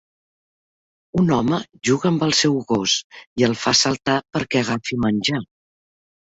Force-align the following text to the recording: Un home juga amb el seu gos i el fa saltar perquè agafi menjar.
Un 1.23 1.27
home 1.35 1.59
juga 1.89 2.09
amb 2.11 2.25
el 2.27 2.33
seu 2.37 2.55
gos 2.71 2.95
i 3.43 3.45
el 3.49 3.53
fa 3.65 3.75
saltar 3.83 4.17
perquè 4.39 4.65
agafi 4.65 4.99
menjar. 5.05 5.45